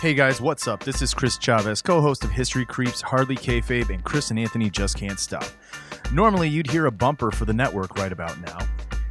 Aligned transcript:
Hey 0.00 0.14
guys, 0.14 0.40
what's 0.40 0.68
up? 0.68 0.84
This 0.84 1.02
is 1.02 1.12
Chris 1.12 1.36
Chavez, 1.38 1.82
co 1.82 2.00
host 2.00 2.22
of 2.22 2.30
History 2.30 2.64
Creeps, 2.64 3.00
Hardly 3.00 3.34
Kayfabe, 3.34 3.90
and 3.90 4.04
Chris 4.04 4.30
and 4.30 4.38
Anthony 4.38 4.70
Just 4.70 4.96
Can't 4.96 5.18
Stop. 5.18 5.44
Normally, 6.12 6.48
you'd 6.48 6.70
hear 6.70 6.86
a 6.86 6.92
bumper 6.92 7.32
for 7.32 7.46
the 7.46 7.52
network 7.52 7.98
right 7.98 8.12
about 8.12 8.40
now. 8.40 8.58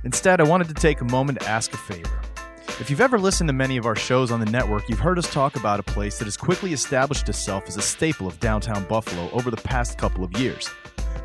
Instead, 0.06 0.40
I 0.40 0.46
wanted 0.46 0.70
to 0.70 0.74
take 0.74 1.02
a 1.02 1.04
moment 1.04 1.42
to 1.42 1.46
ask 1.50 1.74
a 1.74 1.78
favor. 1.78 2.18
If 2.80 2.90
you've 2.90 3.02
ever 3.02 3.20
listened 3.20 3.50
to 3.50 3.54
many 3.54 3.76
of 3.76 3.86
our 3.86 3.98
shows 3.98 4.32
on 4.32 4.40
the 4.40 4.46
network, 4.46 4.88
you've 4.88 5.00
heard 5.00 5.20
us 5.20 5.30
talk 5.30 5.58
about 5.58 5.82
a 5.82 5.84
place 5.84 6.20
that 6.20 6.26
has 6.26 6.38
quickly 6.38 6.72
established 6.72 7.28
itself 7.28 7.68
as 7.68 7.76
a 7.76 7.82
staple 7.82 8.26
of 8.26 8.40
downtown 8.40 8.86
Buffalo 8.86 9.30
over 9.32 9.52
the 9.52 9.58
past 9.58 9.98
couple 9.98 10.24
of 10.24 10.40
years. 10.40 10.70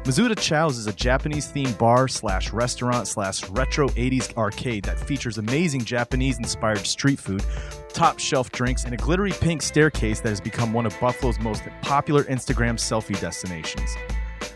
Misuta 0.04 0.36
Chow's 0.36 0.78
is 0.78 0.88
a 0.88 0.92
Japanese 0.92 1.46
themed 1.52 1.78
bar 1.78 2.08
slash 2.08 2.52
restaurant 2.52 3.06
slash 3.06 3.48
retro 3.50 3.88
80s 3.90 4.36
arcade 4.36 4.82
that 4.84 4.98
features 4.98 5.38
amazing 5.38 5.84
Japanese 5.84 6.38
inspired 6.38 6.84
street 6.84 7.20
food, 7.20 7.44
top 7.92 8.18
shelf 8.18 8.50
drinks, 8.50 8.82
and 8.82 8.92
a 8.94 8.96
glittery 8.96 9.30
pink 9.30 9.62
staircase 9.62 10.18
that 10.18 10.30
has 10.30 10.40
become 10.40 10.72
one 10.72 10.86
of 10.86 10.98
Buffalo's 10.98 11.38
most 11.38 11.62
popular 11.82 12.24
Instagram 12.24 12.74
selfie 12.74 13.18
destinations. 13.20 13.94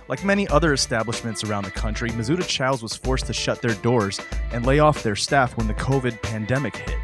Like 0.09 0.25
many 0.25 0.49
other 0.49 0.73
establishments 0.73 1.45
around 1.45 1.63
the 1.63 1.71
country, 1.71 2.11
Misuta 2.11 2.45
Chow's 2.45 2.83
was 2.83 2.97
forced 2.97 3.27
to 3.27 3.33
shut 3.33 3.63
their 3.63 3.75
doors 3.75 4.21
and 4.51 4.67
lay 4.67 4.81
off 4.81 5.05
their 5.05 5.15
staff 5.15 5.57
when 5.57 5.69
the 5.69 5.75
COVID 5.75 6.21
pandemic 6.23 6.75
hit. 6.75 6.99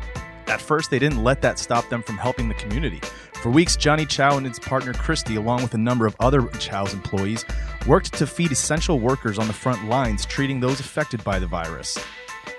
At 0.48 0.60
first, 0.60 0.90
they 0.90 0.98
didn't 0.98 1.22
let 1.22 1.42
that 1.42 1.60
stop 1.60 1.88
them 1.90 2.02
from 2.02 2.18
helping 2.18 2.48
the 2.48 2.54
community. 2.54 3.00
For 3.42 3.50
weeks, 3.50 3.74
Johnny 3.74 4.06
Chow 4.06 4.36
and 4.36 4.46
his 4.46 4.60
partner 4.60 4.92
Christy, 4.92 5.34
along 5.34 5.64
with 5.64 5.74
a 5.74 5.78
number 5.78 6.06
of 6.06 6.14
other 6.20 6.46
Chow's 6.60 6.94
employees, 6.94 7.44
worked 7.88 8.12
to 8.14 8.24
feed 8.24 8.52
essential 8.52 9.00
workers 9.00 9.36
on 9.36 9.48
the 9.48 9.52
front 9.52 9.88
lines 9.88 10.24
treating 10.24 10.60
those 10.60 10.78
affected 10.78 11.24
by 11.24 11.40
the 11.40 11.46
virus. 11.48 11.98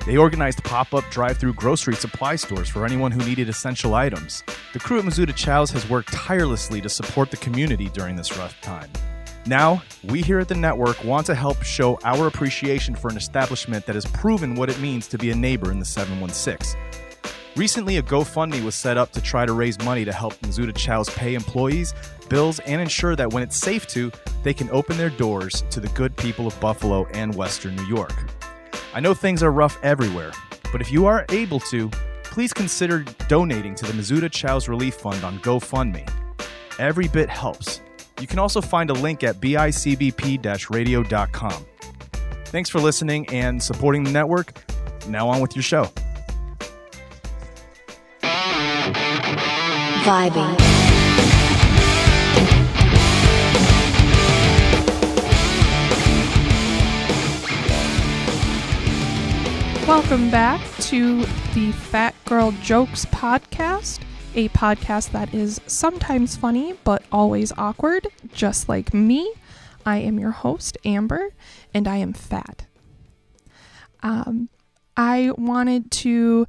They 0.05 0.17
organized 0.17 0.61
pop 0.65 0.93
up 0.93 1.05
drive 1.09 1.37
through 1.37 1.53
grocery 1.53 1.95
supply 1.95 2.35
stores 2.35 2.67
for 2.67 2.85
anyone 2.85 3.11
who 3.11 3.23
needed 3.23 3.47
essential 3.47 3.95
items. 3.95 4.43
The 4.73 4.79
crew 4.79 4.99
at 4.99 5.05
Misuta 5.05 5.33
Chow's 5.33 5.71
has 5.71 5.89
worked 5.89 6.11
tirelessly 6.11 6.81
to 6.81 6.89
support 6.89 7.31
the 7.31 7.37
community 7.37 7.87
during 7.87 8.17
this 8.17 8.37
rough 8.37 8.59
time. 8.59 8.91
Now, 9.45 9.81
we 10.03 10.21
here 10.21 10.39
at 10.39 10.49
the 10.49 10.55
network 10.55 11.01
want 11.05 11.25
to 11.27 11.35
help 11.35 11.63
show 11.63 11.97
our 12.03 12.27
appreciation 12.27 12.93
for 12.93 13.09
an 13.09 13.15
establishment 13.15 13.85
that 13.85 13.95
has 13.95 14.05
proven 14.07 14.53
what 14.53 14.69
it 14.69 14.81
means 14.81 15.07
to 15.07 15.17
be 15.17 15.31
a 15.31 15.35
neighbor 15.35 15.71
in 15.71 15.79
the 15.79 15.85
716. 15.85 16.77
Recently, 17.55 17.97
a 17.97 18.01
GoFundMe 18.01 18.63
was 18.63 18.73
set 18.73 18.97
up 18.97 19.11
to 19.11 19.21
try 19.21 19.45
to 19.45 19.53
raise 19.53 19.79
money 19.83 20.03
to 20.05 20.11
help 20.11 20.33
Misuta 20.39 20.75
Chow's 20.75 21.07
pay 21.11 21.35
employees, 21.35 21.93
bills, 22.27 22.59
and 22.61 22.81
ensure 22.81 23.15
that 23.15 23.31
when 23.31 23.43
it's 23.43 23.55
safe 23.55 23.85
to, 23.89 24.11
they 24.41 24.55
can 24.55 24.71
open 24.71 24.97
their 24.97 25.11
doors 25.11 25.63
to 25.69 25.79
the 25.79 25.87
good 25.89 26.17
people 26.17 26.47
of 26.47 26.59
Buffalo 26.59 27.05
and 27.13 27.35
Western 27.35 27.75
New 27.75 27.85
York. 27.85 28.13
I 28.95 28.99
know 29.01 29.13
things 29.13 29.43
are 29.43 29.51
rough 29.51 29.77
everywhere, 29.83 30.31
but 30.71 30.81
if 30.81 30.91
you 30.91 31.05
are 31.05 31.27
able 31.29 31.59
to, 31.59 31.91
please 32.23 32.53
consider 32.53 33.05
donating 33.27 33.75
to 33.75 33.85
the 33.85 33.93
Misuta 33.93 34.31
Chow's 34.31 34.67
Relief 34.67 34.95
Fund 34.95 35.23
on 35.23 35.37
GoFundMe. 35.39 36.09
Every 36.79 37.07
bit 37.07 37.29
helps. 37.29 37.81
You 38.19 38.25
can 38.25 38.39
also 38.39 38.61
find 38.61 38.89
a 38.89 38.93
link 38.93 39.23
at 39.23 39.39
bicbp 39.39 40.69
radio.com. 40.71 41.65
Thanks 42.45 42.69
for 42.71 42.79
listening 42.79 43.29
and 43.29 43.61
supporting 43.61 44.03
the 44.03 44.11
network. 44.11 44.53
Now 45.07 45.29
on 45.29 45.39
with 45.39 45.55
your 45.55 45.63
show. 45.63 45.91
Vibing. 50.03 50.57
Welcome 59.87 60.29
back 60.29 60.59
to 60.79 61.21
the 61.53 61.71
Fat 61.71 62.15
Girl 62.25 62.51
Jokes 62.61 63.05
podcast, 63.05 64.01
a 64.35 64.49
podcast 64.49 65.11
that 65.11 65.33
is 65.33 65.61
sometimes 65.67 66.35
funny 66.35 66.73
but 66.83 67.03
always 67.09 67.53
awkward, 67.57 68.05
just 68.33 68.67
like 68.67 68.93
me. 68.93 69.31
I 69.85 69.99
am 69.99 70.19
your 70.19 70.31
host, 70.31 70.77
Amber, 70.83 71.29
and 71.73 71.87
I 71.87 71.95
am 71.97 72.11
fat. 72.11 72.65
Um, 74.01 74.49
I 74.97 75.31
wanted 75.37 75.91
to 75.91 76.45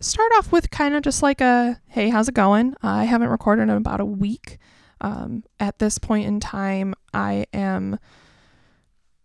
start 0.00 0.32
off 0.36 0.52
with 0.52 0.70
kind 0.70 0.94
of 0.94 1.02
just 1.02 1.22
like 1.22 1.40
a 1.40 1.80
hey, 1.88 2.08
how's 2.10 2.28
it 2.28 2.34
going? 2.34 2.74
I 2.82 3.04
haven't 3.04 3.28
recorded 3.28 3.62
in 3.62 3.70
about 3.70 4.00
a 4.00 4.04
week. 4.04 4.58
Um, 5.00 5.44
at 5.60 5.78
this 5.78 5.98
point 5.98 6.26
in 6.26 6.40
time, 6.40 6.94
I 7.12 7.46
am 7.52 7.98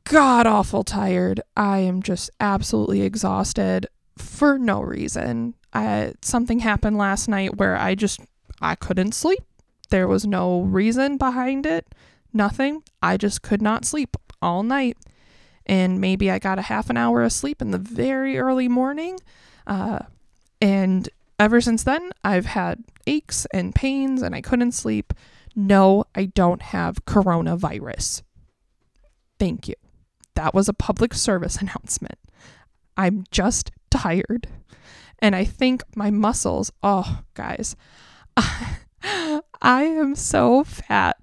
god 0.03 0.45
awful 0.45 0.83
tired. 0.83 1.41
I 1.55 1.79
am 1.79 2.01
just 2.01 2.29
absolutely 2.39 3.01
exhausted 3.01 3.87
for 4.17 4.57
no 4.57 4.81
reason. 4.81 5.55
I, 5.73 6.13
something 6.21 6.59
happened 6.59 6.97
last 6.97 7.27
night 7.27 7.57
where 7.57 7.77
I 7.77 7.95
just 7.95 8.19
I 8.61 8.75
couldn't 8.75 9.13
sleep. 9.13 9.43
There 9.89 10.07
was 10.07 10.25
no 10.25 10.61
reason 10.61 11.17
behind 11.17 11.65
it. 11.65 11.93
Nothing. 12.33 12.83
I 13.01 13.17
just 13.17 13.41
could 13.41 13.61
not 13.61 13.85
sleep 13.85 14.15
all 14.41 14.63
night. 14.63 14.97
And 15.65 16.01
maybe 16.01 16.31
I 16.31 16.39
got 16.39 16.59
a 16.59 16.63
half 16.63 16.89
an 16.89 16.97
hour 16.97 17.21
of 17.21 17.31
sleep 17.31 17.61
in 17.61 17.71
the 17.71 17.77
very 17.77 18.37
early 18.37 18.67
morning. 18.67 19.19
Uh, 19.67 19.99
and 20.61 21.09
ever 21.39 21.59
since 21.59 21.83
then, 21.83 22.11
I've 22.23 22.45
had 22.45 22.83
aches 23.07 23.47
and 23.53 23.73
pains 23.73 24.21
and 24.21 24.35
I 24.35 24.41
couldn't 24.41 24.73
sleep. 24.73 25.13
No, 25.55 26.05
I 26.15 26.25
don't 26.25 26.61
have 26.61 27.05
coronavirus. 27.05 28.21
Thank 29.39 29.67
you. 29.67 29.75
That 30.35 30.53
was 30.53 30.69
a 30.69 30.73
public 30.73 31.13
service 31.13 31.55
announcement. 31.61 32.19
I'm 32.95 33.25
just 33.31 33.71
tired. 33.89 34.47
And 35.19 35.35
I 35.35 35.43
think 35.45 35.83
my 35.95 36.09
muscles, 36.09 36.71
oh, 36.81 37.21
guys, 37.33 37.75
I 38.37 39.41
am 39.61 40.15
so 40.15 40.63
fat 40.63 41.17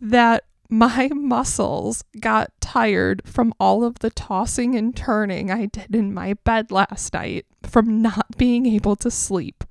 that 0.00 0.44
my 0.70 1.10
muscles 1.12 2.04
got 2.20 2.52
tired 2.60 3.22
from 3.26 3.52
all 3.58 3.82
of 3.82 3.98
the 3.98 4.10
tossing 4.10 4.76
and 4.76 4.96
turning 4.96 5.50
I 5.50 5.66
did 5.66 5.94
in 5.94 6.14
my 6.14 6.34
bed 6.44 6.70
last 6.70 7.12
night 7.12 7.44
from 7.64 8.00
not 8.00 8.38
being 8.38 8.66
able 8.66 8.94
to 8.96 9.10
sleep. 9.10 9.64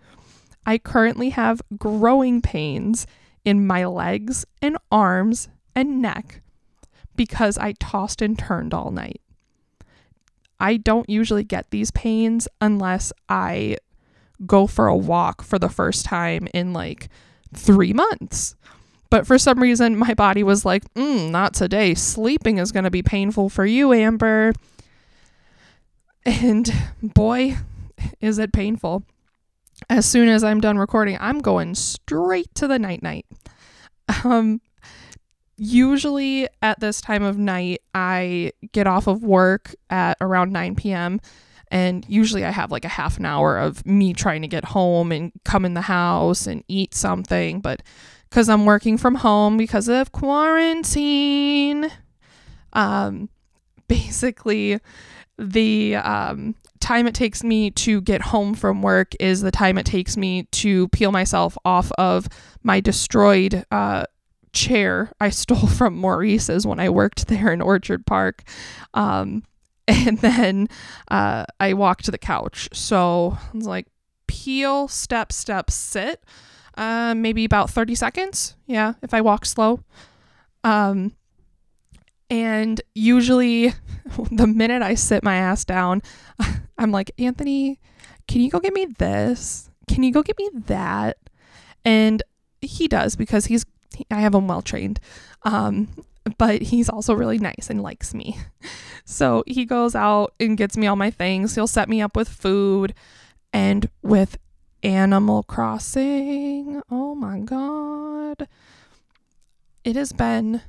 I 0.66 0.78
currently 0.78 1.30
have 1.30 1.62
growing 1.78 2.42
pains 2.42 3.08
in 3.46 3.66
my 3.66 3.86
legs 3.86 4.46
and 4.62 4.78
arms 4.92 5.48
and 5.74 6.02
neck 6.02 6.42
because 7.16 7.58
I 7.58 7.74
tossed 7.80 8.22
and 8.22 8.38
turned 8.38 8.74
all 8.74 8.92
night. 8.92 9.22
I 10.60 10.76
don't 10.76 11.10
usually 11.10 11.46
get 11.46 11.72
these 11.72 11.92
pains 11.92 12.48
unless 12.60 13.14
I 13.30 13.78
go 14.46 14.68
for 14.68 14.88
a 14.88 14.98
walk 14.98 15.42
for 15.44 15.58
the 15.58 15.70
first 15.70 16.06
time 16.06 16.48
in 16.54 16.74
like 16.74 17.08
three 17.54 17.94
months. 17.94 18.56
But 19.10 19.26
for 19.26 19.38
some 19.38 19.60
reason, 19.60 19.98
my 19.98 20.14
body 20.14 20.44
was 20.44 20.66
like, 20.66 20.92
mm, 20.94 21.32
not 21.32 21.54
today. 21.54 21.96
Sleeping 21.96 22.58
is 22.60 22.72
going 22.72 22.84
to 22.84 22.92
be 22.92 23.02
painful 23.02 23.50
for 23.50 23.66
you, 23.66 23.92
Amber. 23.92 24.54
And 26.26 26.72
boy, 27.02 27.58
is 28.22 28.38
it 28.38 28.54
painful. 28.54 29.04
As 29.90 30.06
soon 30.06 30.30
as 30.30 30.44
I'm 30.44 30.62
done 30.62 30.78
recording, 30.78 31.18
I'm 31.20 31.40
going 31.40 31.74
straight 31.76 32.54
to 32.56 32.68
the 32.68 32.80
night 32.80 33.02
night. 33.02 33.26
Um, 34.24 34.60
usually 35.58 36.48
at 36.62 36.80
this 36.80 37.02
time 37.02 37.24
of 37.24 37.38
night, 37.38 37.82
I 37.94 38.52
get 38.72 38.88
off 38.88 39.08
of 39.08 39.24
work 39.24 39.76
at 39.90 40.18
around 40.20 40.52
9 40.52 40.76
p.m. 40.76 41.20
And 41.72 42.06
usually 42.10 42.44
I 42.44 42.50
have 42.50 42.72
like 42.72 42.86
a 42.86 42.90
half 42.90 43.18
an 43.18 43.26
hour 43.26 43.58
of 43.58 43.86
me 43.86 44.14
trying 44.14 44.42
to 44.42 44.48
get 44.48 44.66
home 44.66 45.12
and 45.12 45.32
come 45.46 45.66
in 45.66 45.76
the 45.76 45.82
house 45.82 46.48
and 46.48 46.64
eat 46.68 46.96
something. 46.96 47.62
But 47.62 47.84
because 48.30 48.50
I'm 48.50 48.66
working 48.66 48.98
from 48.98 49.16
home 49.16 49.58
because 49.58 49.88
of 49.88 50.12
quarantine. 50.12 51.92
Um, 52.74 53.30
basically, 53.88 54.80
the 55.38 55.96
um, 55.96 56.56
time 56.80 57.08
it 57.08 57.16
takes 57.16 57.44
me 57.44 57.72
to 57.72 58.02
get 58.02 58.22
home 58.22 58.54
from 58.54 58.82
work 58.82 59.14
is 59.20 59.42
the 59.42 59.52
time 59.52 59.78
it 59.78 59.86
takes 59.86 60.16
me 60.16 60.44
to 60.52 60.88
peel 60.90 61.12
myself 61.12 61.58
off 61.66 61.92
of 61.98 62.28
my 62.64 62.80
destroyed 62.80 63.66
uh, 63.72 64.06
chair 64.54 65.12
I 65.20 65.30
stole 65.30 65.68
from 65.68 65.98
Maurice's 65.98 66.66
when 66.68 66.80
I 66.80 66.90
worked 66.90 67.28
there 67.28 67.52
in 67.52 67.62
Orchard 67.62 68.06
Park. 68.06 68.44
Um, 68.94 69.44
and 69.88 70.20
then 70.20 70.70
uh, 71.10 71.46
I 71.60 71.74
walk 71.74 72.04
to 72.04 72.12
the 72.12 72.18
couch. 72.20 72.70
So 72.74 73.38
it's 73.54 73.66
like 73.66 73.88
peel, 74.28 74.88
step, 74.88 75.32
step, 75.32 75.72
sit 75.72 76.24
uh, 76.80 77.14
maybe 77.14 77.44
about 77.44 77.70
30 77.70 77.94
seconds. 77.94 78.56
Yeah, 78.66 78.94
if 79.04 79.14
I 79.14 79.20
walk 79.22 79.46
slow. 79.46 79.82
Um, 80.64 81.14
and 82.30 82.82
usually, 82.96 83.74
the 84.32 84.48
minute 84.48 84.82
I 84.82 84.96
sit 84.96 85.22
my 85.22 85.36
ass 85.36 85.66
down, 85.66 86.02
I'm 86.78 86.92
like, 86.92 87.12
Anthony, 87.20 87.80
can 88.28 88.42
you 88.42 88.50
go 88.50 88.60
get 88.60 88.74
me 88.74 88.86
this? 88.98 89.70
Can 89.90 90.04
you 90.04 90.12
go 90.12 90.24
get 90.24 90.38
me 90.38 90.50
that? 90.68 91.18
And 91.84 92.24
he 92.62 92.88
does 92.88 93.18
because 93.18 93.48
he's, 93.48 93.66
I 94.10 94.22
have 94.22 94.34
him 94.34 94.48
well 94.48 94.62
trained. 94.62 95.02
Um, 95.44 95.90
but 96.38 96.62
he's 96.62 96.88
also 96.88 97.14
really 97.14 97.40
nice 97.40 97.70
and 97.70 97.84
likes 97.84 98.14
me. 98.14 98.38
So 99.06 99.44
he 99.48 99.66
goes 99.66 99.96
out 99.96 100.36
and 100.40 100.56
gets 100.56 100.78
me 100.78 100.86
all 100.86 100.96
my 100.96 101.10
things. 101.10 101.56
He'll 101.56 101.66
set 101.66 101.90
me 101.90 102.00
up 102.00 102.16
with 102.16 102.30
food 102.30 102.94
and 103.52 103.90
with 104.04 104.38
Animal 104.84 105.44
Crossing. 105.44 106.82
Oh 106.90 107.14
my 107.16 107.40
God. 107.40 108.48
it 109.84 109.96
has 109.96 110.14
been 110.14 110.62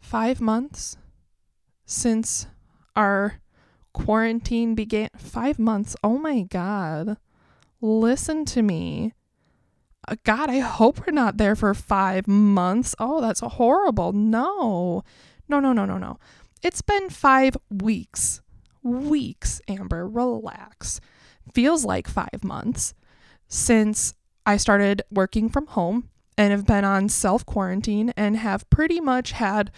five 0.00 0.40
months 0.40 0.96
since 1.84 2.46
our 2.94 3.40
quarantine 3.92 4.74
began. 4.74 5.08
Five 5.16 5.58
months. 5.58 5.96
Oh 6.04 6.18
my 6.18 6.42
God. 6.42 7.16
Listen 7.80 8.44
to 8.46 8.62
me. 8.62 9.14
Uh, 10.06 10.16
God, 10.24 10.48
I 10.48 10.58
hope 10.60 11.06
we're 11.06 11.12
not 11.12 11.36
there 11.36 11.56
for 11.56 11.74
five 11.74 12.28
months. 12.28 12.94
Oh, 12.98 13.20
that's 13.20 13.40
horrible. 13.40 14.12
No, 14.12 15.02
no, 15.48 15.60
no, 15.60 15.72
no, 15.72 15.84
no, 15.84 15.98
no. 15.98 16.18
It's 16.62 16.82
been 16.82 17.10
five 17.10 17.56
weeks. 17.70 18.40
Weeks, 18.82 19.60
Amber, 19.68 20.08
relax. 20.08 21.00
Feels 21.52 21.84
like 21.84 22.08
five 22.08 22.44
months 22.44 22.94
since 23.50 24.14
I 24.46 24.56
started 24.56 25.02
working 25.10 25.50
from 25.50 25.66
home 25.66 26.08
and 26.38 26.52
have 26.52 26.64
been 26.64 26.84
on 26.84 27.10
self 27.10 27.44
quarantine 27.44 28.14
and 28.16 28.38
have 28.38 28.68
pretty 28.70 29.00
much 29.00 29.32
had 29.32 29.70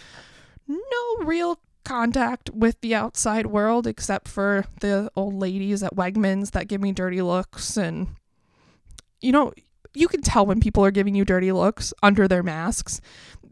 no 0.67 1.17
real 1.25 1.59
contact 1.83 2.49
with 2.51 2.79
the 2.79 2.95
outside 2.95 3.47
world 3.47 3.85
except 3.85 4.29
for 4.29 4.63
the 4.79 5.11
old 5.17 5.33
ladies 5.33 5.83
at 5.83 5.95
Wegmans 5.97 6.51
that 6.51 6.69
give 6.69 6.79
me 6.79 6.93
dirty 6.93 7.21
looks 7.21 7.75
and 7.75 8.07
you 9.19 9.33
know 9.33 9.51
you 9.93 10.07
can 10.07 10.21
tell 10.21 10.45
when 10.45 10.59
people 10.59 10.85
are 10.85 10.91
giving 10.91 11.15
you 11.15 11.25
dirty 11.25 11.51
looks 11.51 11.93
under 12.01 12.27
their 12.27 12.43
masks. 12.43 13.01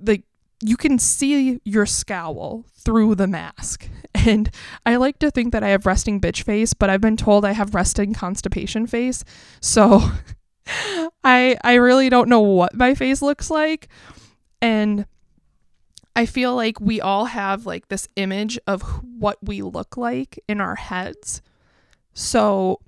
Like 0.06 0.24
you 0.62 0.78
can 0.78 1.00
see 1.00 1.60
your 1.66 1.86
scowl 1.86 2.66
through 2.76 3.16
the 3.16 3.28
mask. 3.28 3.90
And 4.14 4.52
I 4.86 4.98
like 4.98 5.18
to 5.20 5.32
think 5.32 5.52
that 5.52 5.64
I 5.64 5.70
have 5.70 5.86
resting 5.86 6.20
bitch 6.22 6.44
face 6.44 6.74
but 6.74 6.90
I've 6.90 7.02
been 7.02 7.18
told 7.18 7.44
I 7.44 7.54
have 7.54 7.74
resting 7.74 8.14
constipation 8.14 8.86
face. 8.86 9.24
So 9.62 10.02
I 11.24 11.58
I 11.64 11.76
really 11.76 12.10
don't 12.10 12.30
know 12.30 12.42
what 12.42 12.76
my 12.76 12.94
face 12.94 13.22
looks 13.22 13.50
like. 13.50 13.88
And 14.62 15.06
I 16.16 16.26
feel 16.26 16.56
like 16.56 16.80
we 16.80 17.00
all 17.00 17.26
have 17.26 17.66
like 17.66 17.88
this 17.88 18.08
image 18.16 18.60
of 18.68 18.82
what 19.18 19.38
we 19.42 19.62
look 19.62 19.98
like 19.98 20.40
in 20.48 20.60
our 20.60 20.76
heads. 20.76 21.42
So, 22.14 22.80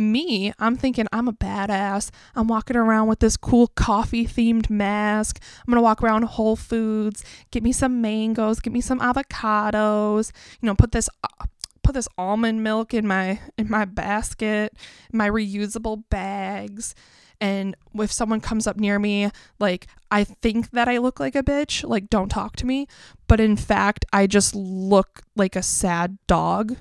me, 0.00 0.52
I'm 0.58 0.76
thinking 0.76 1.06
I'm 1.12 1.28
a 1.28 1.32
badass. 1.32 2.10
I'm 2.34 2.48
walking 2.48 2.76
around 2.76 3.06
with 3.08 3.20
this 3.20 3.36
cool 3.36 3.68
coffee 3.68 4.26
themed 4.26 4.70
mask. 4.70 5.40
I'm 5.66 5.74
to 5.74 5.80
walk 5.80 6.02
around 6.02 6.24
Whole 6.24 6.56
Foods, 6.56 7.24
get 7.50 7.62
me 7.62 7.72
some 7.72 8.00
mangoes, 8.00 8.60
get 8.60 8.72
me 8.72 8.80
some 8.80 9.00
avocados, 9.00 10.32
you 10.60 10.66
know, 10.66 10.74
put 10.74 10.92
this 10.92 11.08
put 11.82 11.94
this 11.94 12.08
almond 12.18 12.62
milk 12.62 12.94
in 12.94 13.06
my 13.06 13.40
in 13.58 13.70
my 13.70 13.84
basket, 13.84 14.74
my 15.12 15.28
reusable 15.28 16.04
bags. 16.08 16.94
And 17.42 17.74
if 17.94 18.12
someone 18.12 18.40
comes 18.40 18.66
up 18.66 18.76
near 18.76 18.98
me 18.98 19.30
like 19.58 19.86
i 20.10 20.24
think 20.24 20.70
that 20.72 20.88
i 20.88 20.98
look 20.98 21.18
like 21.18 21.34
a 21.34 21.42
bitch 21.42 21.88
like 21.88 22.10
don't 22.10 22.28
talk 22.28 22.56
to 22.56 22.66
me. 22.66 22.86
But 23.26 23.40
in 23.40 23.56
fact 23.56 24.04
i 24.12 24.26
just 24.26 24.54
look 24.54 25.22
like 25.36 25.56
a 25.56 25.62
sad 25.62 26.18
dog 26.26 26.76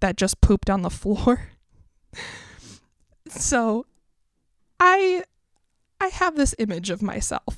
that 0.00 0.16
just 0.16 0.40
pooped 0.40 0.70
on 0.70 0.82
the 0.82 0.90
floor 0.90 1.48
so 3.28 3.86
i 4.80 5.22
i 6.00 6.08
have 6.08 6.36
this 6.36 6.54
image 6.58 6.90
of 6.90 7.02
myself 7.02 7.56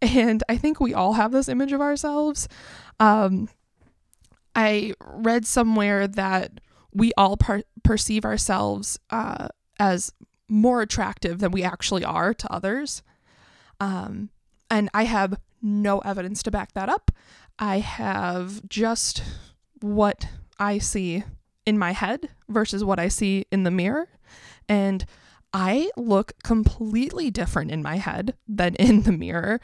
and 0.00 0.42
i 0.48 0.56
think 0.56 0.80
we 0.80 0.94
all 0.94 1.14
have 1.14 1.32
this 1.32 1.48
image 1.48 1.72
of 1.72 1.80
ourselves 1.80 2.48
um 3.00 3.48
i 4.54 4.92
read 5.00 5.46
somewhere 5.46 6.06
that 6.06 6.60
we 6.94 7.12
all 7.16 7.36
per- 7.36 7.62
perceive 7.82 8.24
ourselves 8.24 8.98
uh, 9.10 9.48
as 9.78 10.12
more 10.48 10.82
attractive 10.82 11.38
than 11.38 11.50
we 11.50 11.62
actually 11.62 12.04
are 12.04 12.34
to 12.34 12.52
others. 12.52 13.02
Um, 13.80 14.30
and 14.70 14.88
I 14.92 15.04
have 15.04 15.34
no 15.62 16.00
evidence 16.00 16.42
to 16.44 16.50
back 16.50 16.72
that 16.74 16.88
up. 16.88 17.10
I 17.58 17.78
have 17.78 18.68
just 18.68 19.22
what 19.80 20.28
I 20.58 20.78
see 20.78 21.24
in 21.64 21.78
my 21.78 21.92
head 21.92 22.28
versus 22.48 22.84
what 22.84 22.98
I 22.98 23.08
see 23.08 23.46
in 23.50 23.64
the 23.64 23.70
mirror. 23.70 24.08
And 24.68 25.04
I 25.52 25.90
look 25.96 26.32
completely 26.42 27.30
different 27.30 27.70
in 27.70 27.82
my 27.82 27.96
head 27.96 28.34
than 28.48 28.74
in 28.76 29.02
the 29.02 29.12
mirror. 29.12 29.60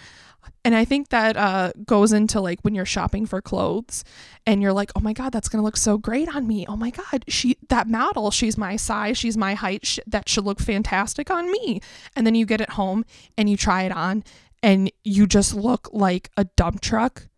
And 0.64 0.74
I 0.74 0.84
think 0.84 1.08
that 1.08 1.36
uh, 1.36 1.72
goes 1.86 2.12
into 2.12 2.40
like 2.40 2.60
when 2.62 2.74
you're 2.74 2.84
shopping 2.84 3.26
for 3.26 3.40
clothes 3.40 4.04
and 4.46 4.60
you're 4.60 4.72
like, 4.72 4.90
oh 4.96 5.00
my 5.00 5.12
God, 5.12 5.32
that's 5.32 5.48
going 5.48 5.60
to 5.60 5.64
look 5.64 5.76
so 5.76 5.96
great 5.96 6.34
on 6.34 6.46
me. 6.46 6.66
Oh 6.68 6.76
my 6.76 6.90
God, 6.90 7.24
she, 7.28 7.56
that 7.68 7.88
model, 7.88 8.30
she's 8.30 8.58
my 8.58 8.76
size, 8.76 9.16
she's 9.16 9.36
my 9.36 9.54
height, 9.54 9.86
sh- 9.86 10.00
that 10.06 10.28
should 10.28 10.44
look 10.44 10.60
fantastic 10.60 11.30
on 11.30 11.50
me. 11.50 11.80
And 12.14 12.26
then 12.26 12.34
you 12.34 12.44
get 12.44 12.60
it 12.60 12.70
home 12.70 13.04
and 13.36 13.48
you 13.48 13.56
try 13.56 13.82
it 13.82 13.92
on 13.92 14.24
and 14.62 14.90
you 15.04 15.26
just 15.26 15.54
look 15.54 15.88
like 15.92 16.30
a 16.36 16.44
dump 16.44 16.80
truck. 16.80 17.28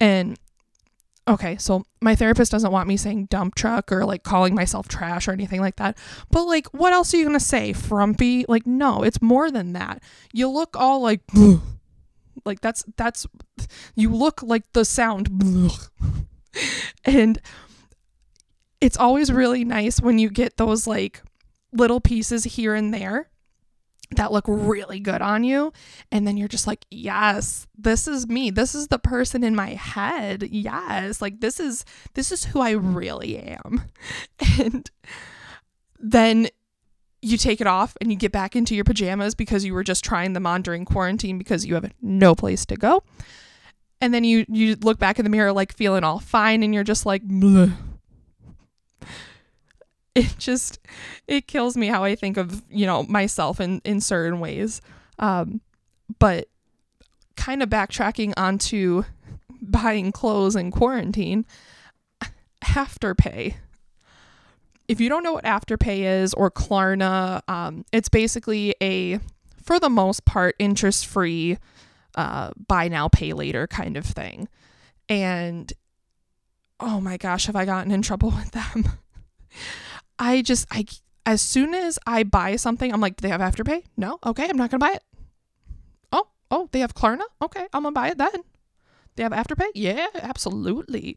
And 0.00 0.38
okay, 1.26 1.56
so 1.56 1.84
my 2.00 2.14
therapist 2.14 2.52
doesn't 2.52 2.72
want 2.72 2.88
me 2.88 2.96
saying 2.96 3.26
dump 3.26 3.54
truck 3.54 3.90
or 3.90 4.04
like 4.04 4.22
calling 4.22 4.54
myself 4.54 4.88
trash 4.88 5.26
or 5.26 5.32
anything 5.32 5.60
like 5.60 5.76
that. 5.76 5.96
But 6.30 6.44
like, 6.44 6.66
what 6.68 6.92
else 6.92 7.14
are 7.14 7.16
you 7.16 7.24
going 7.24 7.38
to 7.38 7.44
say? 7.44 7.72
Frumpy? 7.72 8.44
Like, 8.48 8.66
no, 8.66 9.02
it's 9.02 9.22
more 9.22 9.50
than 9.50 9.72
that. 9.72 10.02
You 10.32 10.48
look 10.48 10.76
all 10.76 11.00
like, 11.00 11.22
like 12.44 12.60
that's, 12.60 12.84
that's, 12.96 13.26
you 13.94 14.10
look 14.10 14.42
like 14.42 14.70
the 14.72 14.84
sound. 14.84 15.70
and 17.04 17.40
it's 18.80 18.98
always 18.98 19.32
really 19.32 19.64
nice 19.64 20.00
when 20.00 20.18
you 20.18 20.28
get 20.28 20.58
those 20.58 20.86
like 20.86 21.22
little 21.72 22.00
pieces 22.00 22.44
here 22.44 22.74
and 22.74 22.92
there 22.92 23.30
that 24.16 24.32
look 24.32 24.44
really 24.46 25.00
good 25.00 25.22
on 25.22 25.44
you. 25.44 25.72
And 26.10 26.26
then 26.26 26.36
you're 26.36 26.48
just 26.48 26.66
like 26.66 26.84
yes 26.90 27.66
this 27.76 28.06
is 28.06 28.28
me. 28.28 28.50
This 28.50 28.74
is 28.74 28.88
the 28.88 28.98
person 28.98 29.44
in 29.44 29.54
my 29.54 29.70
head. 29.70 30.48
Yes 30.50 31.20
like 31.20 31.40
this 31.40 31.60
is 31.60 31.84
this 32.14 32.32
is 32.32 32.46
who 32.46 32.60
i 32.60 32.70
really 32.70 33.38
am. 33.38 33.82
And 34.58 34.90
then 35.98 36.48
you 37.22 37.38
take 37.38 37.60
it 37.60 37.66
off 37.66 37.96
and 38.00 38.10
you 38.10 38.18
get 38.18 38.32
back 38.32 38.54
into 38.54 38.74
your 38.74 38.84
pajamas 38.84 39.34
because 39.34 39.64
you 39.64 39.72
were 39.72 39.82
just 39.82 40.04
trying 40.04 40.34
them 40.34 40.46
on 40.46 40.60
during 40.60 40.84
quarantine 40.84 41.38
because 41.38 41.64
you 41.64 41.74
have 41.74 41.90
no 42.02 42.34
place 42.34 42.66
to 42.66 42.76
go. 42.76 43.02
And 44.00 44.12
then 44.12 44.24
you 44.24 44.44
you 44.48 44.76
look 44.76 44.98
back 44.98 45.18
in 45.18 45.24
the 45.24 45.30
mirror 45.30 45.52
like 45.52 45.74
feeling 45.74 46.04
all 46.04 46.20
fine 46.20 46.62
and 46.62 46.74
you're 46.74 46.84
just 46.84 47.06
like 47.06 47.26
Bleh 47.26 47.72
it 50.16 50.34
just 50.38 50.78
it 51.26 51.46
kills 51.46 51.76
me 51.76 51.88
how 51.88 52.04
I 52.04 52.14
think 52.14 52.36
of 52.36 52.62
you 52.70 52.86
know 52.86 53.02
myself 53.04 53.60
in 53.60 53.80
in 53.84 54.00
certain 54.00 54.40
ways. 54.40 54.80
Um, 55.18 55.60
but 56.18 56.48
kind 57.36 57.62
of 57.62 57.68
backtracking 57.68 58.32
onto 58.36 59.04
buying 59.62 60.12
clothes 60.12 60.56
in 60.56 60.70
quarantine, 60.70 61.44
Afterpay. 62.64 63.56
If 64.86 65.00
you 65.00 65.08
don't 65.08 65.22
know 65.22 65.32
what 65.32 65.44
Afterpay 65.44 66.22
is 66.22 66.34
or 66.34 66.50
Klarna, 66.50 67.40
um, 67.48 67.86
it's 67.90 68.10
basically 68.10 68.74
a, 68.82 69.18
for 69.62 69.80
the 69.80 69.88
most 69.88 70.26
part, 70.26 70.56
interest 70.58 71.06
free, 71.06 71.56
uh, 72.16 72.50
buy 72.68 72.88
now, 72.88 73.08
pay 73.08 73.32
later 73.32 73.66
kind 73.66 73.96
of 73.96 74.04
thing. 74.04 74.46
And 75.08 75.72
oh 76.80 77.00
my 77.00 77.16
gosh, 77.16 77.46
have 77.46 77.56
I 77.56 77.64
gotten 77.64 77.90
in 77.92 78.02
trouble 78.02 78.30
with 78.36 78.50
them? 78.50 78.84
I 80.18 80.42
just 80.42 80.66
I 80.70 80.84
as 81.26 81.40
soon 81.40 81.74
as 81.74 81.98
I 82.06 82.22
buy 82.22 82.56
something, 82.56 82.92
I'm 82.92 83.00
like, 83.00 83.16
do 83.16 83.22
they 83.22 83.30
have 83.30 83.40
Afterpay? 83.40 83.84
No. 83.96 84.18
Okay, 84.24 84.48
I'm 84.48 84.56
not 84.56 84.70
gonna 84.70 84.78
buy 84.78 84.92
it. 84.92 85.02
Oh, 86.12 86.28
oh, 86.50 86.68
they 86.72 86.80
have 86.80 86.94
Klarna. 86.94 87.24
Okay, 87.42 87.66
I'm 87.72 87.82
gonna 87.82 87.92
buy 87.92 88.08
it 88.08 88.18
then. 88.18 88.42
They 89.16 89.22
have 89.22 89.32
Afterpay? 89.32 89.70
Yeah, 89.74 90.06
absolutely. 90.14 91.16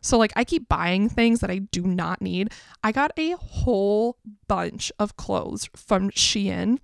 So 0.00 0.18
like 0.18 0.32
I 0.36 0.44
keep 0.44 0.68
buying 0.68 1.08
things 1.08 1.40
that 1.40 1.50
I 1.50 1.58
do 1.58 1.82
not 1.82 2.20
need. 2.20 2.52
I 2.82 2.92
got 2.92 3.12
a 3.16 3.32
whole 3.32 4.18
bunch 4.48 4.92
of 4.98 5.16
clothes 5.16 5.68
from 5.74 6.10
Shein 6.10 6.78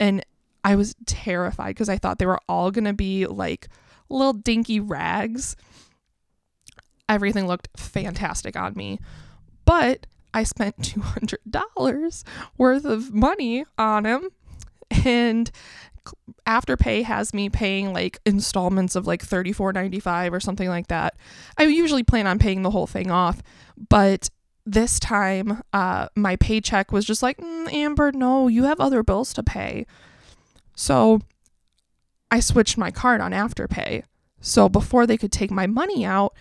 and 0.00 0.24
I 0.64 0.76
was 0.76 0.96
terrified 1.06 1.74
because 1.74 1.88
I 1.88 1.98
thought 1.98 2.18
they 2.18 2.26
were 2.26 2.40
all 2.48 2.70
going 2.70 2.86
to 2.86 2.94
be 2.94 3.26
like 3.26 3.68
little 4.08 4.32
dinky 4.32 4.80
rags. 4.80 5.56
Everything 7.08 7.46
looked 7.46 7.68
fantastic 7.76 8.56
on 8.56 8.74
me. 8.74 8.98
But 9.66 10.06
I 10.34 10.42
spent 10.42 10.78
$200 10.78 12.24
worth 12.58 12.84
of 12.84 13.14
money 13.14 13.64
on 13.78 14.04
him. 14.04 14.28
And 15.04 15.50
Afterpay 16.46 17.04
has 17.04 17.32
me 17.32 17.48
paying 17.48 17.92
like 17.92 18.20
installments 18.26 18.96
of 18.96 19.06
like 19.06 19.26
$34.95 19.26 20.32
or 20.32 20.40
something 20.40 20.68
like 20.68 20.88
that. 20.88 21.16
I 21.56 21.64
usually 21.64 22.02
plan 22.02 22.26
on 22.26 22.38
paying 22.38 22.62
the 22.62 22.70
whole 22.70 22.86
thing 22.86 23.10
off, 23.10 23.42
but 23.88 24.28
this 24.66 24.98
time 24.98 25.62
uh, 25.72 26.08
my 26.14 26.36
paycheck 26.36 26.92
was 26.92 27.04
just 27.04 27.22
like, 27.22 27.38
mm, 27.38 27.72
Amber, 27.72 28.12
no, 28.12 28.48
you 28.48 28.64
have 28.64 28.80
other 28.80 29.02
bills 29.02 29.32
to 29.34 29.42
pay. 29.42 29.86
So 30.74 31.20
I 32.30 32.40
switched 32.40 32.76
my 32.76 32.90
card 32.90 33.20
on 33.20 33.32
Afterpay. 33.32 34.04
So 34.40 34.68
before 34.68 35.06
they 35.06 35.16
could 35.16 35.32
take 35.32 35.50
my 35.50 35.66
money 35.66 36.04
out, 36.04 36.34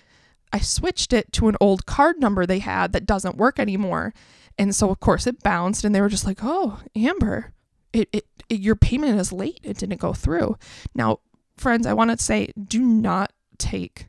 I 0.53 0.59
switched 0.59 1.11
it 1.11 1.33
to 1.33 1.47
an 1.47 1.57
old 1.59 1.85
card 1.87 2.19
number 2.19 2.45
they 2.45 2.59
had 2.59 2.93
that 2.93 3.07
doesn't 3.07 3.37
work 3.37 3.59
anymore. 3.59 4.13
And 4.57 4.75
so, 4.75 4.91
of 4.91 4.99
course, 4.99 5.25
it 5.25 5.41
bounced, 5.41 5.83
and 5.83 5.95
they 5.95 6.01
were 6.01 6.09
just 6.09 6.27
like, 6.27 6.39
oh, 6.43 6.79
Amber, 6.95 7.53
it, 7.91 8.07
it, 8.13 8.27
it, 8.49 8.59
your 8.59 8.75
payment 8.75 9.19
is 9.19 9.33
late. 9.33 9.59
It 9.63 9.77
didn't 9.77 9.99
go 9.99 10.13
through. 10.13 10.57
Now, 10.93 11.19
friends, 11.57 11.87
I 11.87 11.93
want 11.93 12.11
to 12.11 12.23
say 12.23 12.53
do 12.67 12.81
not 12.81 13.33
take 13.57 14.07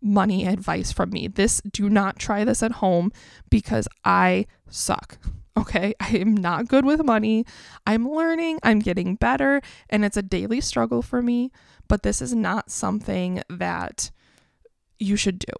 money 0.00 0.46
advice 0.46 0.92
from 0.92 1.10
me. 1.10 1.28
This 1.28 1.60
do 1.70 1.88
not 1.88 2.18
try 2.18 2.44
this 2.44 2.62
at 2.62 2.72
home 2.72 3.12
because 3.50 3.86
I 4.04 4.46
suck. 4.68 5.18
Okay, 5.56 5.94
I 6.00 6.16
am 6.16 6.34
not 6.34 6.68
good 6.68 6.84
with 6.84 7.04
money. 7.04 7.44
I'm 7.86 8.08
learning, 8.08 8.58
I'm 8.62 8.80
getting 8.80 9.14
better, 9.14 9.60
and 9.88 10.04
it's 10.04 10.16
a 10.16 10.22
daily 10.22 10.60
struggle 10.60 11.02
for 11.02 11.22
me, 11.22 11.52
but 11.86 12.02
this 12.02 12.20
is 12.20 12.34
not 12.34 12.70
something 12.70 13.42
that 13.48 14.10
you 14.98 15.16
should 15.16 15.38
do. 15.38 15.52